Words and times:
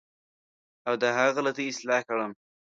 او 0.87 0.93
د 1.01 1.03
هغه 1.17 1.31
غلطۍ 1.37 1.65
اصلاح 1.73 2.01
کړم. 2.09 2.31